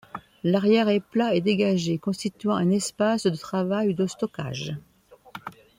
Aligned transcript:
L'arrière 0.43 0.89
est 0.89 0.99
plat 0.99 1.35
et 1.35 1.41
dégagé, 1.41 1.99
constituant 1.99 2.55
un 2.55 2.71
espace 2.71 3.27
de 3.27 3.35
travail 3.35 3.89
ou 3.89 3.93
de 3.93 4.07
stockage. 4.07 4.75